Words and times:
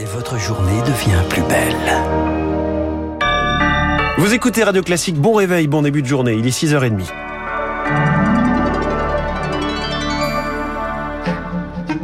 Et 0.00 0.04
votre 0.06 0.38
journée 0.38 0.80
devient 0.80 1.22
plus 1.28 1.42
belle. 1.42 1.76
Vous 4.18 4.34
écoutez 4.34 4.64
Radio 4.64 4.82
Classique, 4.82 5.16
bon 5.16 5.34
réveil, 5.34 5.68
bon 5.68 5.82
début 5.82 6.02
de 6.02 6.06
journée, 6.08 6.34
il 6.34 6.46
est 6.46 6.50
6h30. 6.50 7.12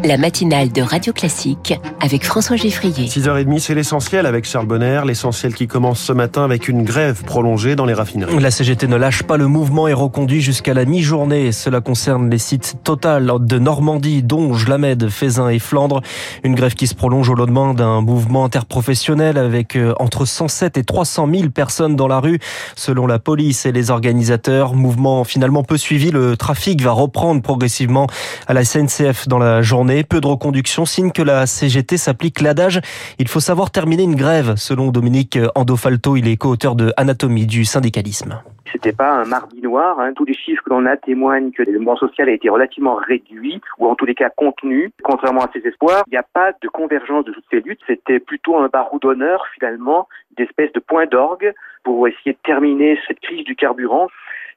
La 0.05 0.17
matinale 0.17 0.73
de 0.73 0.83
Radio 0.83 1.13
Classique 1.13 1.75
avec 2.01 2.25
François 2.25 2.57
Geffrier. 2.57 3.07
6h30, 3.07 3.59
c'est 3.59 3.75
l'essentiel 3.75 4.25
avec 4.25 4.47
Charles 4.47 4.67
Bonner. 4.67 5.03
L'essentiel 5.05 5.55
qui 5.55 5.67
commence 5.67 6.01
ce 6.01 6.13
matin 6.13 6.45
avec 6.45 6.69
une 6.69 6.85
grève 6.85 7.23
prolongée 7.25 7.77
dans 7.77 7.87
les 7.87 7.95
raffineries. 7.95 8.39
La 8.39 8.51
CGT 8.51 8.87
ne 8.87 8.97
lâche 8.97 9.25
pas 9.25 9.37
le 9.37 9.47
mouvement 9.47 9.89
et 9.89 9.93
reconduit 9.93 10.41
jusqu'à 10.41 10.75
la 10.75 10.85
mi-journée. 10.85 11.53
Cela 11.53 11.81
concerne 11.81 12.31
les 12.31 12.39
sites 12.39 12.77
Total 12.85 13.31
de 13.41 13.59
Normandie, 13.59 14.23
Donge, 14.23 14.69
Lamède, 14.69 15.09
Fézin 15.09 15.49
et 15.49 15.59
Flandre. 15.59 16.03
Une 16.45 16.55
grève 16.55 16.75
qui 16.75 16.87
se 16.87 16.95
prolonge 16.95 17.29
au 17.29 17.35
lendemain 17.35 17.75
d'un 17.75 18.01
mouvement 18.01 18.45
interprofessionnel 18.45 19.39
avec 19.39 19.77
euh, 19.77 19.93
entre 19.99 20.25
107 20.25 20.79
et 20.79 20.85
300 20.85 21.29
000 21.33 21.51
personnes 21.51 21.97
dans 21.97 22.09
la 22.09 22.21
rue, 22.21 22.39
selon 22.77 23.07
la 23.07 23.19
police 23.19 23.67
et 23.67 23.73
les 23.73 23.91
organisateurs. 23.91 24.75
Mouvement 24.75 25.25
finalement 25.25 25.65
peu 25.65 25.77
suivi. 25.77 26.11
Le 26.11 26.37
trafic 26.37 26.81
va 26.81 26.93
reprendre 26.93 27.43
progressivement 27.43 28.07
à 28.47 28.55
la 28.55 28.65
SNCF 28.65 29.27
dans 29.29 29.39
la 29.39 29.63
journée. 29.63 29.80
Peu 30.09 30.21
de 30.21 30.27
reconduction 30.27 30.85
signe 30.85 31.11
que 31.11 31.23
la 31.23 31.47
CGT 31.47 31.97
s'applique 31.97 32.41
l'adage 32.41 32.81
il 33.19 33.29
faut 33.29 33.41
savoir 33.41 33.71
terminer 33.71 34.03
une 34.03 34.15
grève. 34.15 34.55
Selon 34.57 34.91
Dominique 34.91 35.39
Andofalto, 35.55 36.17
il 36.17 36.29
est 36.29 36.37
co-auteur 36.37 36.75
de 36.75 36.93
Anatomie 36.97 37.47
du 37.47 37.65
syndicalisme. 37.65 38.43
C'était 38.73 38.93
pas 38.93 39.13
un 39.13 39.25
mardi 39.25 39.61
noir. 39.61 39.99
Hein. 39.99 40.13
Tous 40.15 40.25
les 40.25 40.35
chiffres 40.35 40.63
que 40.65 40.71
l'on 40.71 40.87
a 40.87 40.97
témoignent 40.97 41.51
que 41.51 41.63
le 41.63 41.73
mouvement 41.73 41.97
social 41.97 42.29
a 42.29 42.33
été 42.33 42.49
relativement 42.49 42.95
réduit 42.95 43.61
ou 43.79 43.89
en 43.89 43.95
tous 43.95 44.07
les 44.07 44.15
cas 44.15 44.31
contenu. 44.31 44.93
Contrairement 45.03 45.43
à 45.43 45.51
ses 45.53 45.67
espoirs, 45.67 46.05
il 46.07 46.11
n'y 46.11 46.19
a 46.19 46.27
pas 46.33 46.53
de 46.63 46.69
convergence 46.69 47.25
de 47.25 47.33
toutes 47.33 47.45
ces 47.51 47.61
luttes. 47.61 47.81
C'était 47.87 48.21
plutôt 48.21 48.57
un 48.57 48.69
barreau 48.69 48.99
d'honneur 48.99 49.45
finalement, 49.55 50.09
d'espèce 50.37 50.73
de 50.73 50.81
point 50.81 51.07
d'orgue 51.07 51.53
pour 51.83 52.07
essayer 52.07 52.33
de 52.33 52.39
terminer 52.45 52.99
cette 53.09 53.21
crise 53.21 53.45
du 53.45 53.57
carburant. 53.57 54.09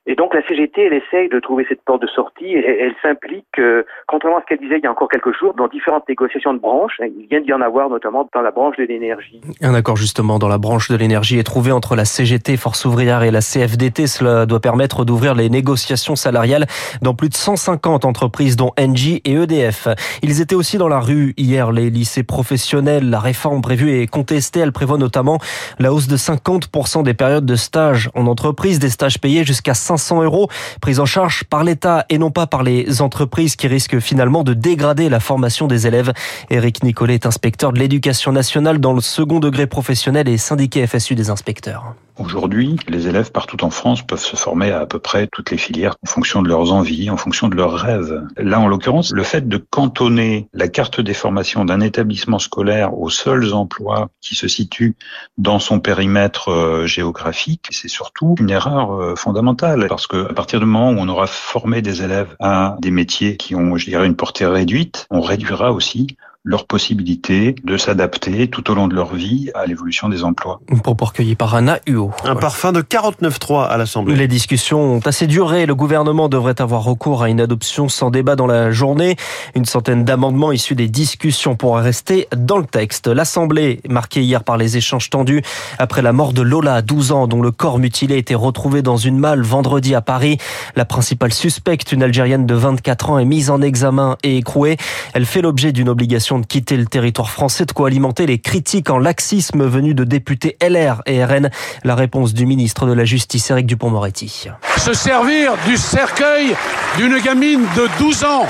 Et 0.06 0.16
donc 0.16 0.34
la 0.34 0.46
CGT, 0.46 0.82
elle 0.82 0.94
essaye 0.94 1.30
de 1.30 1.40
trouver 1.40 1.66
cette 1.70 1.82
porte 1.84 2.02
de 2.02 2.08
sortie 2.08 2.46
et 2.46 2.82
elle 2.82 2.94
s'implique, 3.02 3.58
euh, 3.58 3.84
contrairement 4.06 4.40
à 4.40 4.42
ce 4.42 4.48
qu'elle 4.48 4.60
disait 4.60 4.78
il 4.78 4.84
y 4.84 4.88
a 4.88 4.92
encore 4.92 5.08
quelques 5.08 5.34
jours, 5.40 5.54
dans 5.54 5.70
différentes 5.70 6.08
négociations 6.10 6.54
de 6.54 6.60
branches. 6.60 7.00
Il 7.00 7.28
vient 7.30 7.40
d'y 7.40 7.54
en 7.54 7.62
avoir 7.62 7.90
notamment 7.90 8.28
dans 8.34 8.42
la 8.42 8.52
branche 8.52 8.76
de 8.76 8.84
l'énergie. 8.84 9.40
Un 9.62 9.74
accord 9.74 9.96
justement 9.96 10.40
dans 10.40 10.50
la 10.50 10.58
branche 10.58 10.92
de 10.92 10.98
l'énergie 10.98 11.40
est 11.40 11.44
trouvé 11.44 11.72
entre 11.72 11.96
la 11.96 12.04
CGT, 12.04 12.58
Force 12.58 12.84
ouvrière 12.84 13.24
et 13.24 13.32
la 13.32 13.40
CFDT. 13.40 14.08
Cela 14.08 14.46
doit 14.46 14.60
permettre 14.60 15.06
d'ouvrir 15.06 15.36
les 15.36 15.50
négociations 15.50 16.18
salariales 16.18 16.66
dans 17.02 17.14
plus 17.14 17.30
de 17.30 17.36
150 17.36 18.04
entreprises 18.04 18.58
dont 18.58 18.74
Engie 18.78 19.22
et 19.24 19.36
EDF. 19.36 19.88
Ils 20.22 20.42
étaient 20.42 20.56
aussi 20.56 20.78
dans 20.78 20.90
la 20.90 21.00
rue 21.00 21.34
hier, 21.38 21.72
les 21.72 21.90
lycées 21.90 22.24
professionnels. 22.24 23.10
La 23.10 23.22
réforme 23.22 23.62
prévue 23.62 24.02
est 24.02 24.08
contestée. 24.08 24.60
Elle 24.60 24.74
prévoit 24.74 24.98
notamment 24.98 25.40
la 25.80 25.94
hausse 25.94 26.08
de 26.08 26.18
50% 26.18 27.04
des 27.04 27.14
périodes 27.14 27.46
de 27.46 27.56
stage 27.56 28.10
en 28.16 28.28
entreprise, 28.28 28.80
des 28.80 28.90
stages 28.90 29.22
payés 29.22 29.46
jusqu'à 29.46 29.74
500 29.98 30.24
euros, 30.24 30.50
pris 30.82 31.00
en 31.00 31.06
charge 31.06 31.44
par 31.44 31.64
l'État 31.64 32.06
et 32.10 32.18
non 32.18 32.32
pas 32.32 32.48
par 32.48 32.64
les 32.64 33.02
entreprises 33.02 33.56
qui 33.56 33.68
risquent 33.68 34.00
finalement 34.00 34.44
de 34.44 34.54
dégrader 34.54 35.10
la 35.10 35.20
formation 35.20 35.68
des 35.68 35.88
élèves. 35.88 36.14
Éric 36.50 36.84
Nicolet 36.84 37.16
est 37.16 37.26
inspecteur 37.26 37.74
de 37.74 37.80
l'éducation 37.80 38.32
nationale 38.32 38.80
dans 38.80 38.94
le 38.94 39.02
second 39.02 39.40
degré 39.40 39.68
professionnel 39.68 40.28
et 40.28 40.38
syndiqué 40.38 40.86
FSU 40.88 41.16
des 41.16 41.30
inspecteurs. 41.30 41.96
Aujourd'hui, 42.20 42.78
les 42.88 43.08
élèves 43.08 43.32
partout 43.32 43.64
en 43.64 43.72
France 43.72 44.06
peuvent 44.06 44.24
se 44.24 44.36
former 44.36 44.72
à 44.72 44.84
à 44.84 44.86
peu 44.86 45.00
près 45.00 45.28
toutes 45.32 45.50
les 45.50 45.58
filières 45.58 45.96
en 46.06 46.10
fonction 46.10 46.42
de 46.42 46.50
leurs 46.50 46.74
envies, 46.74 47.10
en 47.10 47.16
fonction 47.16 47.48
de 47.48 47.56
leurs 47.56 47.74
rêves. 47.74 48.22
Là, 48.38 48.60
en 48.60 48.68
l'occurrence, 48.68 49.12
le 49.14 49.24
fait 49.24 49.48
de 49.48 49.58
cantonner 49.58 50.50
la 50.54 50.68
carte 50.68 51.00
des 51.00 51.14
formations 51.14 51.64
d'un 51.64 51.80
établissement 51.80 52.38
scolaire 52.38 52.98
aux 53.00 53.10
seuls 53.10 53.54
emplois 53.54 54.10
qui 54.20 54.36
se 54.36 54.50
situent 54.50 54.96
dans 55.38 55.60
son 55.60 55.80
périmètre 55.80 56.50
euh, 56.50 56.86
géographique, 56.86 57.68
c'est 57.72 57.88
surtout 57.88 58.36
une 58.40 58.50
erreur 58.50 58.94
euh, 58.94 59.16
fondamentale 59.16 59.88
parce 59.88 60.06
que 60.06 60.30
à 60.30 60.34
partir 60.34 60.60
du 60.60 60.66
moment 60.66 60.92
où 60.92 60.98
on 61.00 61.08
aura 61.08 61.28
formé 61.28 61.82
des 61.82 62.04
élèves 62.04 62.36
à 62.40 62.76
des 62.82 62.92
métiers 62.92 63.38
qui 63.38 63.56
ont, 63.56 63.78
je 63.78 63.86
dirais, 63.86 64.06
une 64.06 64.16
portée 64.16 64.46
réduite, 64.46 65.08
on 65.10 65.22
réduira 65.22 65.72
aussi 65.72 66.18
leur 66.46 66.66
possibilité 66.66 67.56
de 67.64 67.78
s'adapter 67.78 68.50
tout 68.50 68.70
au 68.70 68.76
long 68.76 68.90
de 68.90 68.96
leur 68.96 69.16
vie 69.16 69.50
à 69.56 69.66
l'évolution 69.66 70.10
des 70.10 70.26
emplois. 70.26 70.60
Propos 70.84 71.06
recueillis 71.06 71.36
par 71.36 71.56
Anna 71.56 71.80
Huot. 71.88 72.12
Un 72.26 72.36
parfum 72.36 72.74
de 72.74 72.82
49.3 72.82 73.66
à 73.68 73.78
l'Assemblée. 73.78 74.16
Les 74.18 74.28
discussions 74.28 74.96
ont 74.96 75.00
assez 75.00 75.26
duré. 75.26 75.66
Le 75.66 75.74
gouvernement 75.74 76.28
devrait 76.28 76.60
avoir 76.60 76.84
recours 76.84 77.24
à 77.24 77.30
une 77.30 77.40
adoption 77.40 77.88
sans 77.88 78.12
débat 78.12 78.36
dans 78.36 78.46
la 78.46 78.72
journée. 78.72 79.16
Une 79.56 79.64
centaine 79.64 80.04
d'amendements 80.04 80.52
issus 80.52 80.76
des 80.76 80.90
discussions 80.90 81.56
pourraient 81.56 81.82
rester 81.82 82.28
dans 82.36 82.58
le 82.58 82.66
texte. 82.66 83.08
L'Assemblée, 83.08 83.80
marquée 83.88 84.22
hier 84.22 84.44
par 84.44 84.58
les 84.58 84.76
échanges 84.76 85.10
tendus 85.10 85.44
après 85.80 86.02
la 86.02 86.12
mort 86.12 86.34
de 86.34 86.42
Lola, 86.42 86.82
12 86.82 87.14
ans, 87.14 87.28
dont 87.28 87.42
le 87.42 87.52
corps 87.52 87.80
mutilé 87.80 88.18
était 88.18 88.36
retrouvé 88.36 88.82
dans 88.82 88.98
une 88.98 89.18
malle 89.18 89.44
vendredi 89.44 89.96
à 89.96 90.02
Paris. 90.02 90.40
La 90.76 90.84
principale 90.84 91.32
suspecte, 91.32 91.94
une 91.94 92.04
Algérienne 92.04 92.46
de 92.46 92.54
24 92.54 93.12
ans, 93.12 93.20
est 93.20 93.26
mise 93.26 93.50
en 93.50 93.62
examen 93.62 94.18
et 94.24 94.36
écrouée. 94.36 94.76
Elle 95.14 95.26
fait 95.26 95.42
l'objet 95.42 95.72
d'une 95.72 95.88
obligation 95.88 96.33
de 96.40 96.46
quitter 96.46 96.78
le 96.78 96.86
territoire 96.86 97.30
français, 97.30 97.66
de 97.66 97.72
quoi 97.72 97.88
alimenter 97.88 98.26
les 98.26 98.40
critiques 98.40 98.90
en 98.90 98.98
laxisme 98.98 99.66
venus 99.66 99.96
de 99.96 100.04
députés 100.04 100.58
LR 100.62 101.02
et 101.06 101.24
RN. 101.24 101.50
La 101.84 101.96
réponse 101.96 102.34
du 102.34 102.46
ministre 102.46 102.86
de 102.86 102.94
la 102.94 103.06
Justice, 103.06 103.50
Éric 103.52 103.66
Dupont-Moretti. 103.66 104.50
Se 104.78 104.94
servir 104.94 105.54
du 105.66 105.78
cercueil 105.78 106.56
d'une 106.98 107.20
gamine 107.20 107.66
de 107.76 107.88
12 108.00 108.24
ans, 108.24 108.48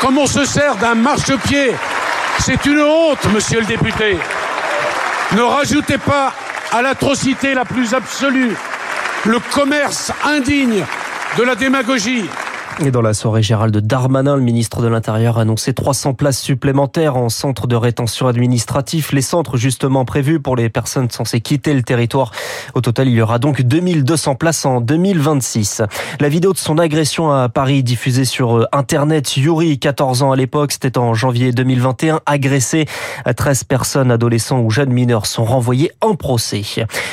comme 0.00 0.18
on 0.18 0.26
se 0.26 0.44
sert 0.44 0.76
d'un 0.76 0.94
marchepied, 0.94 1.72
c'est 2.38 2.64
une 2.66 2.80
honte, 2.80 3.24
monsieur 3.32 3.60
le 3.60 3.66
député. 3.66 4.16
Ne 5.36 5.42
rajoutez 5.42 5.98
pas 5.98 6.32
à 6.72 6.82
l'atrocité 6.82 7.54
la 7.54 7.64
plus 7.64 7.94
absolue 7.94 8.56
le 9.26 9.38
commerce 9.52 10.12
indigne 10.24 10.84
de 11.36 11.42
la 11.42 11.54
démagogie. 11.54 12.24
Et 12.78 12.90
dans 12.90 13.02
la 13.02 13.12
soirée, 13.12 13.42
Gérald 13.42 13.76
Darmanin, 13.76 14.36
le 14.36 14.42
ministre 14.42 14.80
de 14.80 14.86
l'Intérieur, 14.86 15.36
a 15.38 15.42
annoncé 15.42 15.74
300 15.74 16.14
places 16.14 16.40
supplémentaires 16.40 17.16
en 17.16 17.28
centre 17.28 17.66
de 17.66 17.76
rétention 17.76 18.26
administratif. 18.26 19.12
Les 19.12 19.20
centres 19.20 19.58
justement 19.58 20.06
prévus 20.06 20.40
pour 20.40 20.56
les 20.56 20.70
personnes 20.70 21.10
censées 21.10 21.40
quitter 21.40 21.74
le 21.74 21.82
territoire. 21.82 22.30
Au 22.74 22.80
total, 22.80 23.08
il 23.08 23.14
y 23.14 23.20
aura 23.20 23.38
donc 23.38 23.60
2200 23.60 24.36
places 24.36 24.64
en 24.64 24.80
2026. 24.80 25.82
La 26.20 26.28
vidéo 26.30 26.54
de 26.54 26.58
son 26.58 26.78
agression 26.78 27.30
à 27.30 27.50
Paris 27.50 27.82
diffusée 27.82 28.24
sur 28.24 28.58
euh, 28.58 28.66
Internet, 28.72 29.36
Yuri, 29.36 29.78
14 29.78 30.22
ans 30.22 30.32
à 30.32 30.36
l'époque, 30.36 30.72
c'était 30.72 30.96
en 30.96 31.12
janvier 31.12 31.52
2021, 31.52 32.20
agressé. 32.24 32.86
13 33.36 33.64
personnes, 33.64 34.10
adolescents 34.10 34.60
ou 34.60 34.70
jeunes 34.70 34.92
mineurs, 34.92 35.26
sont 35.26 35.44
renvoyés 35.44 35.92
en 36.00 36.14
procès. 36.14 36.62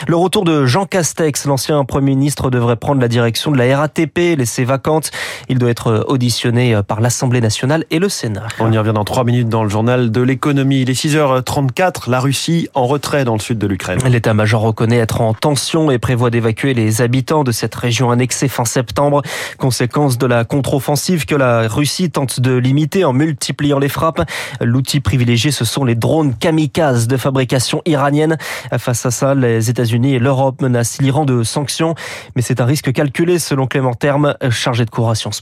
Le 0.08 0.16
retour 0.16 0.46
de 0.46 0.66
Jean 0.66 0.86
Castex, 0.86 1.46
l'ancien 1.46 1.84
Premier 1.84 2.16
ministre, 2.16 2.50
devrait 2.50 2.78
prendre 2.78 3.02
la 3.02 3.08
direction 3.08 3.52
de 3.52 3.58
la 3.58 3.78
RATP, 3.78 4.38
laissée 4.38 4.64
vacante. 4.64 5.12
Il 5.50 5.60
doit 5.60 5.70
être 5.70 6.06
auditionné 6.08 6.80
par 6.86 7.00
l'Assemblée 7.00 7.40
nationale 7.40 7.86
et 7.90 8.00
le 8.00 8.10
Sénat. 8.10 8.48
On 8.60 8.72
y 8.72 8.78
revient 8.78 8.94
dans 8.94 9.06
trois 9.06 9.24
minutes 9.24 9.48
dans 9.48 9.64
le 9.64 9.70
journal 9.70 10.12
de 10.12 10.22
l'économie. 10.22 10.82
Il 10.82 10.90
est 10.90 11.06
6h34, 11.06 12.10
la 12.10 12.20
Russie 12.20 12.68
en 12.74 12.86
retrait 12.86 13.24
dans 13.24 13.34
le 13.34 13.40
sud 13.40 13.58
de 13.58 13.68
l'Ukraine. 13.68 14.00
L'état-major 14.06 14.62
reconnaît 14.62 14.98
être 14.98 15.22
en 15.22 15.34
tension 15.34 15.90
et 15.90 16.00
prévoit 16.00 16.30
d'évacuer 16.30 16.74
les 16.74 17.02
habitants 17.02 17.44
de 17.44 17.52
cette 17.52 17.74
région 17.76 18.12
annexée 18.12 18.50
fin 18.50 18.66
septembre. 18.66 19.22
Conséquence 19.58 20.18
de 20.18 20.26
la 20.26 20.44
contre-offensive 20.44 21.26
que 21.26 21.36
la 21.36 21.68
Russie 21.68 22.12
tente 22.12 22.40
de 22.40 22.56
limiter 22.56 23.06
en 23.06 23.14
multipliant 23.14 23.80
les 23.80 23.90
frappes. 23.90 24.30
L'outil 24.60 25.00
privilégié, 25.00 25.52
ce 25.52 25.64
sont 25.64 25.86
les 25.86 25.96
drones 25.96 26.34
kamikazes 26.36 27.08
de 27.08 27.16
fabrication 27.16 27.82
iranienne. 27.86 28.38
Face 28.78 29.06
à 29.06 29.12
ça, 29.12 29.34
les 29.34 29.70
États-Unis 29.70 30.16
et 30.16 30.20
l'Europe 30.20 30.62
menacent 30.62 31.02
l'Iran 31.02 31.24
de 31.24 31.44
sanctions. 31.44 31.96
Mais 32.36 32.42
c'est 32.42 32.60
un 32.60 32.66
risque 32.66 32.92
calculé 32.92 33.40
selon 33.40 33.66
Clément 33.68 33.94
Terme, 33.94 34.36
chargé 34.50 34.84
de 34.84 34.90
cour 34.90 35.10
à 35.10 35.16
Sciences 35.16 35.37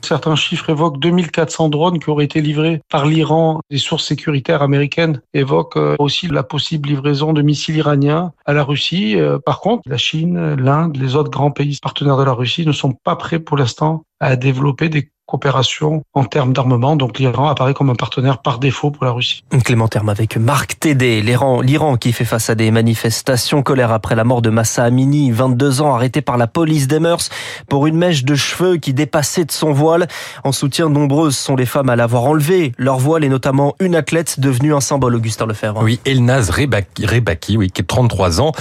Certains 0.00 0.36
chiffres 0.36 0.70
évoquent 0.70 0.98
2400 0.98 1.68
drones 1.68 1.98
qui 1.98 2.08
auraient 2.10 2.24
été 2.24 2.40
livrés 2.40 2.80
par 2.88 3.06
l'Iran. 3.06 3.60
Des 3.70 3.78
sources 3.78 4.06
sécuritaires 4.06 4.62
américaines 4.62 5.20
évoquent 5.34 5.78
aussi 5.98 6.28
la 6.28 6.42
possible 6.42 6.88
livraison 6.88 7.32
de 7.32 7.42
missiles 7.42 7.76
iraniens 7.76 8.32
à 8.46 8.52
la 8.52 8.64
Russie. 8.64 9.16
Par 9.44 9.60
contre, 9.60 9.82
la 9.86 9.96
Chine, 9.98 10.54
l'Inde, 10.54 10.96
les 10.96 11.16
autres 11.16 11.30
grands 11.30 11.50
pays 11.50 11.78
partenaires 11.82 12.16
de 12.16 12.24
la 12.24 12.32
Russie 12.32 12.66
ne 12.66 12.72
sont 12.72 12.92
pas 12.92 13.16
prêts 13.16 13.40
pour 13.40 13.56
l'instant 13.56 14.04
à 14.20 14.36
développer 14.36 14.88
des 14.88 15.10
coopération 15.28 16.02
en 16.14 16.24
termes 16.24 16.54
d'armement. 16.54 16.96
Donc 16.96 17.18
l'Iran 17.18 17.48
apparaît 17.48 17.74
comme 17.74 17.90
un 17.90 17.94
partenaire 17.94 18.38
par 18.38 18.58
défaut 18.58 18.90
pour 18.90 19.04
la 19.04 19.10
Russie. 19.10 19.44
Clément 19.62 19.86
Terme 19.86 20.08
avec 20.08 20.38
Marc 20.38 20.78
Tédé. 20.80 21.20
L'Iran 21.20 21.96
qui 21.98 22.12
fait 22.12 22.24
face 22.24 22.48
à 22.48 22.54
des 22.54 22.70
manifestations 22.70 23.62
colère 23.62 23.92
après 23.92 24.16
la 24.16 24.24
mort 24.24 24.40
de 24.40 24.48
Massa 24.48 24.84
Amini, 24.84 25.30
22 25.30 25.82
ans, 25.82 25.94
arrêté 25.94 26.22
par 26.22 26.38
la 26.38 26.46
police 26.46 26.88
des 26.88 26.98
mœurs 26.98 27.28
pour 27.68 27.86
une 27.86 27.96
mèche 27.96 28.24
de 28.24 28.34
cheveux 28.34 28.78
qui 28.78 28.94
dépassait 28.94 29.44
de 29.44 29.52
son 29.52 29.72
voile. 29.72 30.08
En 30.44 30.52
soutien, 30.52 30.88
nombreuses 30.88 31.36
sont 31.36 31.56
les 31.56 31.66
femmes 31.66 31.90
à 31.90 31.96
l'avoir 31.96 32.24
enlevé. 32.24 32.72
Leur 32.78 32.98
voile 32.98 33.22
est 33.22 33.28
notamment 33.28 33.74
une 33.80 33.94
athlète 33.94 34.40
devenue 34.40 34.74
un 34.74 34.80
symbole, 34.80 35.14
Augustin 35.14 35.44
Lefebvre. 35.44 35.82
Oui, 35.82 36.00
Elnaz 36.06 36.48
Rebaki, 36.48 37.04
Rebaki 37.04 37.58
oui, 37.58 37.70
qui 37.70 37.82
est 37.82 37.84
33 37.84 38.40
ans. 38.40 38.52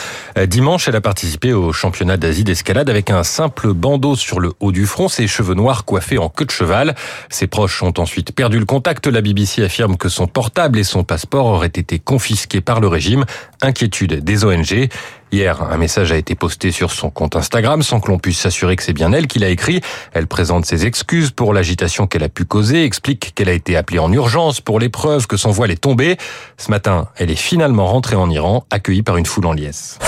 Dimanche, 0.48 0.90
elle 0.90 0.98
a 0.98 1.02
participé 1.02 1.54
au 1.54 1.72
championnat 1.72 2.18
d'Asie 2.18 2.44
d'escalade 2.44 2.90
avec 2.90 3.10
un 3.10 3.24
simple 3.24 3.72
bandeau 3.72 4.18
sur 4.18 4.42
le 4.42 4.52
haut 4.60 4.74
du 4.74 4.86
front, 4.86 5.08
ses 5.08 5.28
cheveux 5.28 5.56
noirs 5.56 5.86
coiffés 5.86 6.18
en 6.18 6.28
queue 6.28 6.46
de 6.46 6.52
cheval. 6.58 6.96
Ses 7.30 7.48
proches 7.48 7.84
ont 7.84 7.94
ensuite 7.98 8.34
perdu 8.34 8.60
le 8.60 8.66
contact. 8.66 9.08
La 9.08 9.22
BBC 9.22 9.64
affirme 9.64 9.98
que 9.98 10.10
son 10.10 10.28
portable 10.28 10.80
et 10.80 10.84
son 10.84 11.04
passeport 11.04 11.46
auraient 11.46 11.68
été 11.68 12.00
confisqués 12.00 12.62
par 12.62 12.80
le 12.80 12.88
régime. 12.88 13.26
Inquiétude 13.62 14.24
des 14.24 14.44
ONG. 14.44 14.90
Hier, 15.32 15.62
un 15.62 15.78
message 15.78 16.12
a 16.12 16.16
été 16.16 16.36
posté 16.36 16.72
sur 16.72 16.92
son 16.92 17.10
compte 17.10 17.36
Instagram 17.36 17.84
sans 17.84 18.00
que 18.00 18.10
l'on 18.10 18.18
puisse 18.18 18.40
s'assurer 18.40 18.76
que 18.78 18.84
c'est 18.84 18.94
bien 18.94 19.12
elle 19.12 19.28
qui 19.28 19.40
l'a 19.40 19.50
écrit. 19.50 19.82
Elle 20.14 20.26
présente 20.26 20.66
ses 20.66 20.86
excuses 20.86 21.32
pour 21.32 21.54
l'agitation 21.54 22.08
qu'elle 22.08 22.24
a 22.24 22.30
pu 22.30 22.46
causer, 22.46 22.86
explique 22.86 23.34
qu'elle 23.36 23.50
a 23.50 23.54
été 23.54 23.76
appelée 23.76 24.00
en 24.00 24.12
urgence 24.12 24.62
pour 24.62 24.80
l'épreuve, 24.80 25.28
que 25.28 25.38
son 25.38 25.52
voile 25.52 25.72
est 25.72 25.82
tombé. 25.82 26.18
Ce 26.58 26.72
matin, 26.72 27.10
elle 27.18 27.30
est 27.30 27.36
finalement 27.36 27.88
rentrée 27.88 28.16
en 28.16 28.30
Iran, 28.30 28.66
accueillie 28.72 29.04
par 29.04 29.18
une 29.18 29.26
foule 29.26 29.48
en 29.48 29.54
liesse. 29.54 30.00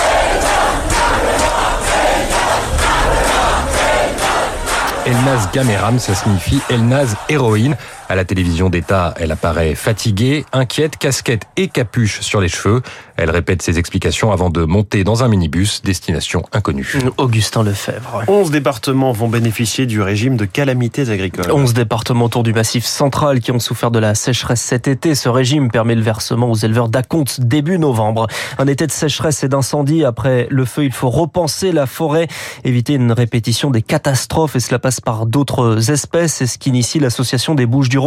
Elnaz 5.10 5.50
Gameram, 5.52 5.98
ça 5.98 6.14
signifie 6.14 6.62
Elnaz 6.70 7.16
héroïne. 7.30 7.76
À 8.12 8.16
la 8.16 8.26
télévision 8.26 8.72
d'État, 8.72 9.14
elle 9.20 9.32
apparaît 9.32 9.76
fatiguée, 9.76 10.44
inquiète, 10.52 10.98
casquette 10.98 11.44
et 11.58 11.68
capuche 11.68 12.22
sur 12.22 12.42
les 12.42 12.48
cheveux. 12.48 12.82
Elle 13.18 13.30
répète 13.30 13.62
ses 13.62 13.78
explications 13.78 14.32
avant 14.32 14.50
de 14.50 14.66
monter 14.66 15.04
dans 15.04 15.24
un 15.24 15.28
minibus, 15.28 15.84
destination 15.84 16.42
inconnue. 16.52 16.92
Augustin 17.18 17.62
Lefebvre. 17.62 18.24
11 18.28 18.50
départements 18.50 19.12
vont 19.12 19.28
bénéficier 19.28 19.86
du 19.86 20.02
régime 20.02 20.38
de 20.38 20.46
calamités 20.46 21.12
agricoles. 21.12 21.52
11 21.52 21.76
départements 21.76 22.26
autour 22.26 22.42
du 22.42 22.52
massif 22.52 22.84
central 22.84 23.42
qui 23.42 23.52
ont 23.52 23.60
souffert 23.60 23.92
de 23.92 24.00
la 24.00 24.16
sécheresse 24.16 24.62
cet 24.62 24.88
été. 24.88 25.14
Ce 25.14 25.30
régime 25.30 25.70
permet 25.70 25.94
le 25.94 26.02
versement 26.02 26.50
aux 26.50 26.56
éleveurs 26.56 26.90
d'acompte 26.90 27.42
début 27.42 27.78
novembre. 27.78 28.26
Un 28.58 28.66
été 28.66 28.88
de 28.88 28.92
sécheresse 28.92 29.44
et 29.44 29.50
d'incendie. 29.50 30.04
Après 30.04 30.48
le 30.50 30.66
feu, 30.66 30.86
il 30.86 30.94
faut 30.94 31.12
repenser 31.12 31.72
la 31.72 31.86
forêt, 31.86 32.28
éviter 32.64 32.94
une 32.94 33.12
répétition 33.12 33.70
des 33.70 33.84
catastrophes 33.84 34.56
et 34.56 34.60
cela 34.60 34.80
passe 34.80 35.00
par 35.00 35.28
d'autres 35.28 35.92
espèces. 35.92 36.34
C'est 36.36 36.48
ce 36.48 36.58
qu'initie 36.58 36.98
l'association 36.98 37.54
des 37.54 37.68
Bouches 37.68 37.90
du 37.90 37.99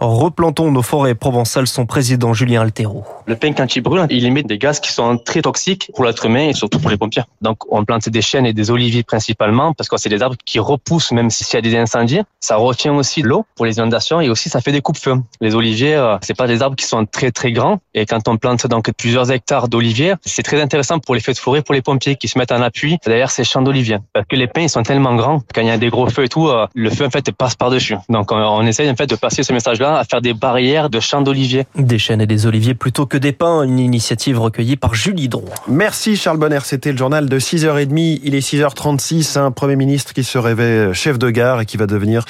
Replantons 0.00 0.70
nos 0.70 0.82
forêts 0.82 1.14
provençales. 1.14 1.66
Son 1.66 1.86
président 1.86 2.32
Julien 2.32 2.62
Altero. 2.62 3.04
Le 3.26 3.36
pin 3.36 3.52
quand 3.52 3.76
il 3.76 3.80
brûle, 3.80 4.06
il 4.10 4.24
émet 4.24 4.42
des 4.42 4.58
gaz 4.58 4.80
qui 4.80 4.92
sont 4.92 5.18
très 5.18 5.42
toxiques 5.42 5.90
pour 5.94 6.04
l'être 6.04 6.24
humain 6.26 6.48
et 6.48 6.52
surtout 6.52 6.78
pour 6.78 6.90
les 6.90 6.96
pompiers. 6.96 7.22
Donc 7.40 7.58
on 7.72 7.84
plante 7.84 8.08
des 8.08 8.22
chênes 8.22 8.46
et 8.46 8.52
des 8.52 8.70
oliviers 8.70 9.02
principalement 9.02 9.72
parce 9.72 9.88
que 9.88 9.96
c'est 9.96 10.08
des 10.08 10.22
arbres 10.22 10.36
qui 10.44 10.58
repoussent 10.58 11.12
même 11.12 11.30
s'il 11.30 11.54
y 11.54 11.56
a 11.56 11.60
des 11.60 11.76
incendies. 11.76 12.20
Ça 12.40 12.56
retient 12.56 12.94
aussi 12.94 13.22
l'eau 13.22 13.44
pour 13.56 13.66
les 13.66 13.76
inondations 13.76 14.20
et 14.20 14.28
aussi 14.28 14.48
ça 14.48 14.60
fait 14.60 14.72
des 14.72 14.80
coupes-feu. 14.80 15.16
Les 15.40 15.54
oliviers, 15.54 15.94
euh, 15.94 16.16
c'est 16.20 16.36
pas 16.36 16.46
des 16.46 16.62
arbres 16.62 16.76
qui 16.76 16.84
sont 16.84 17.04
très 17.06 17.30
très 17.30 17.52
grands 17.52 17.78
et 17.94 18.06
quand 18.06 18.28
on 18.28 18.36
plante 18.36 18.66
donc 18.66 18.90
plusieurs 18.92 19.30
hectares 19.30 19.68
d'oliviers, 19.68 20.14
c'est 20.24 20.42
très 20.42 20.60
intéressant 20.60 20.98
pour 20.98 21.14
les 21.14 21.20
feux 21.20 21.32
de 21.32 21.38
forêt, 21.38 21.62
pour 21.62 21.74
les 21.74 21.82
pompiers 21.82 22.16
qui 22.16 22.28
se 22.28 22.38
mettent 22.38 22.52
en 22.52 22.62
appui 22.62 22.98
derrière 23.04 23.30
ces 23.30 23.44
champs 23.44 23.62
d'oliviers. 23.62 23.98
Parce 24.12 24.26
que 24.26 24.36
les 24.36 24.46
pins 24.46 24.62
ils 24.62 24.70
sont 24.70 24.82
tellement 24.82 25.14
grands 25.14 25.40
quand 25.54 25.62
il 25.62 25.68
y 25.68 25.70
a 25.70 25.78
des 25.78 25.90
gros 25.90 26.08
feux 26.08 26.24
et 26.24 26.28
tout, 26.28 26.48
euh, 26.48 26.66
le 26.74 26.90
feu 26.90 27.06
en 27.06 27.10
fait 27.10 27.30
passe 27.32 27.54
par 27.54 27.70
dessus. 27.70 27.96
Donc 28.08 28.32
on, 28.32 28.36
on 28.36 28.62
essaye 28.66 28.90
en 28.90 28.96
fait 28.96 29.06
de 29.06 29.16
passer 29.16 29.35
ce 29.42 29.52
message-là 29.52 29.98
à 29.98 30.04
faire 30.04 30.20
des 30.20 30.34
barrières 30.34 30.90
de 30.90 31.00
champs 31.00 31.22
d'oliviers. 31.22 31.66
Des 31.76 31.98
chênes 31.98 32.20
et 32.20 32.26
des 32.26 32.46
oliviers 32.46 32.74
plutôt 32.74 33.06
que 33.06 33.16
des 33.16 33.32
pins, 33.32 33.62
une 33.62 33.78
initiative 33.78 34.40
recueillie 34.40 34.76
par 34.76 34.94
Julie 34.94 35.28
Drouin. 35.28 35.54
Merci 35.68 36.16
Charles 36.16 36.38
Bonner, 36.38 36.60
c'était 36.64 36.92
le 36.92 36.98
journal 36.98 37.28
de 37.28 37.38
6h30. 37.38 38.20
Il 38.22 38.34
est 38.34 38.46
6h36, 38.46 39.38
un 39.38 39.50
Premier 39.50 39.76
ministre 39.76 40.12
qui 40.12 40.24
se 40.24 40.38
rêvait 40.38 40.92
chef 40.94 41.18
de 41.18 41.30
gare 41.30 41.60
et 41.60 41.66
qui 41.66 41.76
va 41.76 41.86
devenir 41.86 42.24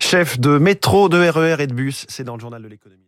chef 0.00 0.38
de 0.38 0.58
métro, 0.58 1.08
de 1.08 1.18
RER 1.18 1.62
et 1.62 1.66
de 1.66 1.74
bus. 1.74 2.06
C'est 2.08 2.24
dans 2.24 2.34
le 2.34 2.40
journal 2.40 2.62
de 2.62 2.68
l'économie. 2.68 3.02